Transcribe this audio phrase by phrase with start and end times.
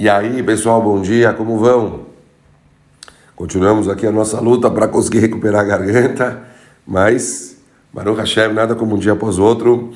[0.00, 2.06] E aí, pessoal, bom dia, como vão?
[3.36, 6.42] Continuamos aqui a nossa luta para conseguir recuperar a garganta,
[6.86, 7.58] mas,
[7.92, 9.92] Baruch Hashem, nada como um dia após outro.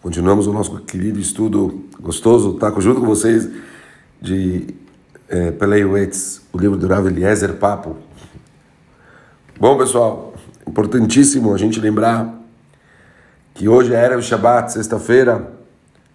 [0.00, 3.50] Continuamos o nosso querido estudo gostoso, tá junto com vocês,
[4.22, 4.68] de
[5.28, 7.96] é, Pelei Wetz, o livro do Rav Eliezer Papo.
[9.58, 10.32] Bom, pessoal,
[10.64, 12.32] importantíssimo a gente lembrar
[13.52, 15.55] que hoje é Erev Shabbat, sexta-feira,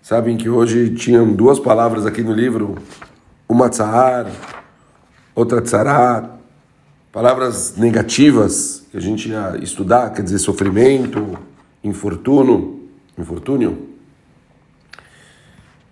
[0.02, 2.76] Sabem que hoje tinham duas palavras aqui no livro,
[3.48, 4.26] uma tzahar,
[5.36, 6.28] outra tzarat,
[7.12, 11.38] palavras negativas que a gente ia estudar, quer dizer, sofrimento,
[11.84, 13.90] infortúnio, infortúnio.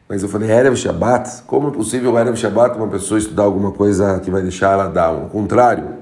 [0.08, 4.20] Mas eu falei, Erev Shabbat, como é possível Erev Shabbat uma pessoa estudar alguma coisa
[4.22, 5.22] que vai deixar ela down?
[5.22, 6.00] Ao contrário,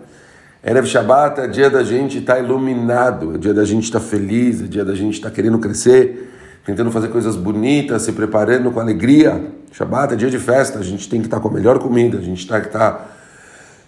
[0.64, 4.05] Erev Shabbat é dia da gente estar tá iluminado, é dia da gente estar tá
[4.05, 6.37] feliz, é dia da gente estar tá querendo crescer,
[6.67, 9.53] tentando fazer coisas bonitas, se preparando com alegria.
[9.71, 12.21] Shabbat é dia de festa, a gente tem que estar com a melhor comida, a
[12.21, 13.16] gente tem que estar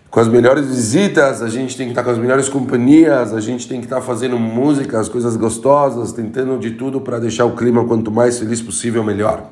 [0.09, 3.67] com as melhores visitas, a gente tem que estar com as melhores companhias, a gente
[3.67, 8.09] tem que estar fazendo músicas, coisas gostosas, tentando de tudo para deixar o clima quanto
[8.09, 9.43] mais feliz possível, melhor.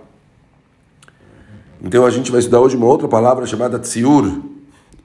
[1.83, 4.39] Então a gente vai estudar hoje uma outra palavra chamada tsiur,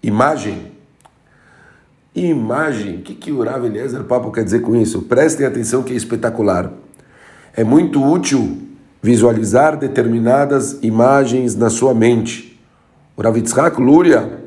[0.01, 0.71] imagem.
[2.15, 5.03] Imagem, o que, que o Rav Eliezer Papo quer dizer com isso?
[5.03, 6.71] Prestem atenção que é espetacular.
[7.55, 8.59] É muito útil
[9.03, 12.59] visualizar determinadas imagens na sua mente.
[13.17, 13.37] O Rav
[13.79, 14.43] Luria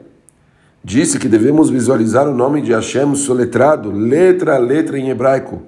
[0.84, 5.62] disse que devemos visualizar o nome de Hashem soletrado, letra a letra em hebraico,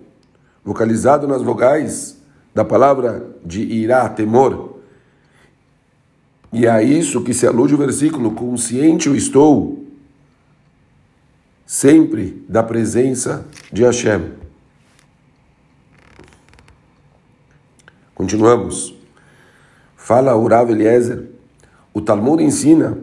[0.64, 2.18] vocalizado nas vogais
[2.56, 4.80] da palavra de irá, temor.
[6.52, 9.86] E a isso que se alude o versículo, consciente eu estou
[11.66, 14.47] sempre da presença de Hashem.
[18.28, 18.94] Continuamos.
[19.96, 21.30] Fala Urav Eliezer.
[21.94, 22.98] O Talmud ensina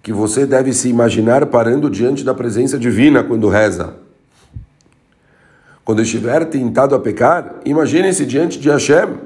[0.00, 3.94] que você deve se imaginar parando diante da presença divina quando reza.
[5.84, 9.18] Quando estiver tentado a pecar, imagine-se diante de Hashem.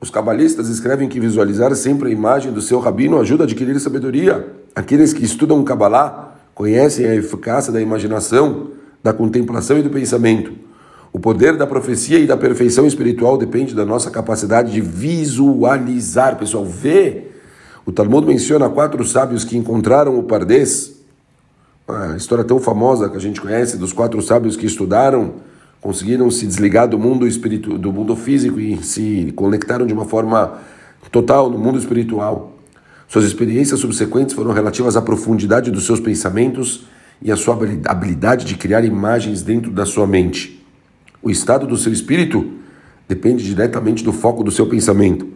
[0.00, 4.56] Os cabalistas escrevem que visualizar sempre a imagem do seu rabino ajuda a adquirir sabedoria.
[4.74, 8.72] Aqueles que estudam Kabbalah conhecem a eficácia da imaginação,
[9.04, 10.68] da contemplação e do pensamento.
[11.12, 16.64] O poder da profecia e da perfeição espiritual depende da nossa capacidade de visualizar, pessoal,
[16.64, 17.42] ver.
[17.84, 21.00] O Talmud menciona quatro sábios que encontraram o Pardês,
[21.88, 25.34] uma história tão famosa que a gente conhece dos quatro sábios que estudaram,
[25.80, 30.58] conseguiram se desligar do mundo espiritual, do mundo físico e se conectaram de uma forma
[31.10, 32.52] total no mundo espiritual.
[33.08, 36.84] Suas experiências subsequentes foram relativas à profundidade dos seus pensamentos
[37.20, 40.59] e à sua habilidade de criar imagens dentro da sua mente.
[41.22, 42.52] O estado do seu espírito
[43.08, 45.26] depende diretamente do foco do seu pensamento.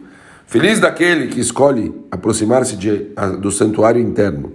[0.47, 2.77] Feliz daquele que escolhe aproximar-se
[3.41, 4.53] do santuário interno.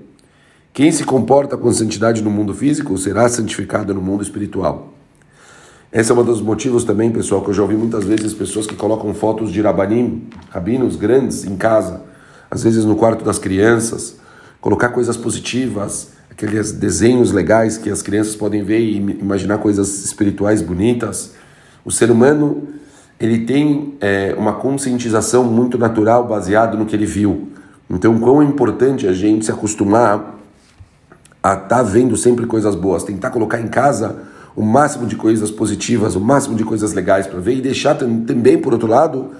[0.72, 4.94] Quem se comporta com santidade no mundo físico será santificado no mundo espiritual.
[5.92, 8.76] Esse é um dos motivos também, pessoal, que eu já ouvi muitas vezes pessoas que
[8.76, 12.02] colocam fotos de rabanim, rabinos grandes em casa,
[12.48, 14.16] às vezes no quarto das crianças,
[14.60, 20.62] colocar coisas positivas, aqueles desenhos legais que as crianças podem ver e imaginar coisas espirituais
[20.62, 21.32] bonitas.
[21.84, 22.68] O ser humano
[23.18, 27.50] ele tem é, uma conscientização muito natural baseado no que ele viu.
[27.90, 30.38] Então, quão é importante a gente se acostumar
[31.42, 34.22] a estar tá vendo sempre coisas boas, tentar colocar em casa
[34.56, 38.56] o máximo de coisas positivas, o máximo de coisas legais para ver e deixar também,
[38.56, 39.32] por outro lado,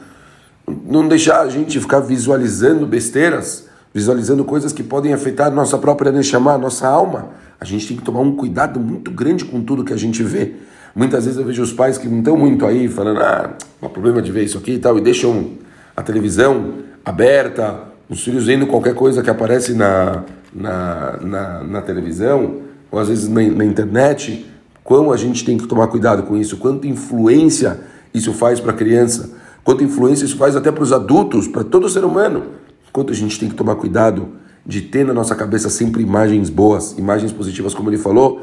[0.86, 6.56] não deixar a gente ficar visualizando besteiras visualizando coisas que podem afetar nossa própria Neshama,
[6.56, 7.30] nossa alma.
[7.60, 10.54] A gente tem que tomar um cuidado muito grande com tudo que a gente vê.
[10.94, 14.20] Muitas vezes eu vejo os pais que não estão muito aí falando, ah, não problema
[14.20, 15.52] de ver isso aqui e tal, e deixam
[15.96, 16.74] a televisão
[17.04, 22.56] aberta, os filhos vendo qualquer coisa que aparece na, na, na, na televisão,
[22.90, 24.46] ou às vezes na, na internet.
[24.82, 27.80] Quão a gente tem que tomar cuidado com isso, quanta influência
[28.12, 29.30] isso faz para a criança,
[29.62, 32.44] quanta influência isso faz até para os adultos, para todo ser humano.
[32.92, 36.92] Quanto a gente tem que tomar cuidado de ter na nossa cabeça sempre imagens boas,
[36.98, 38.40] imagens positivas, como ele falou,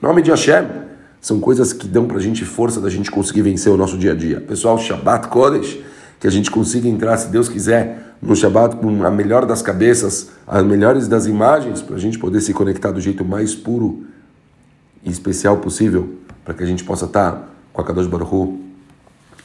[0.00, 0.64] nome de Hashem.
[1.20, 4.12] São coisas que dão para a gente força da gente conseguir vencer o nosso dia
[4.12, 4.40] a dia.
[4.40, 5.78] Pessoal, Shabbat Kodesh,
[6.20, 10.30] que a gente consiga entrar, se Deus quiser, no Shabbat com a melhor das cabeças,
[10.46, 14.04] as melhores das imagens, para a gente poder se conectar do jeito mais puro
[15.04, 18.60] e especial possível, para que a gente possa estar com a Kadosh Baruch Hu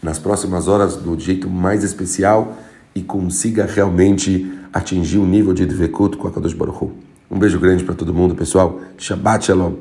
[0.02, 2.58] nas próximas horas do jeito mais especial
[2.96, 6.92] e consiga realmente atingir o nível de Dvekut com a Kadosh Baruch Hu.
[7.30, 8.80] Um beijo grande para todo mundo, pessoal.
[8.98, 9.74] Shabbat Shalom.